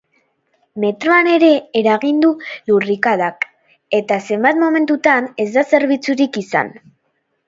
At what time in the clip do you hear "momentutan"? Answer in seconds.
4.63-5.29